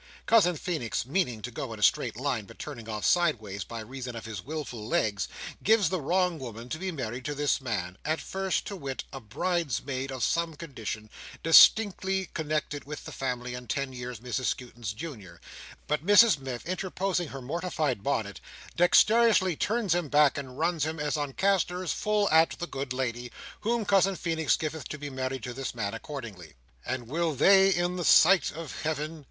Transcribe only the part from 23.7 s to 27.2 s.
Cousin Feenix giveth to married to this man accordingly. And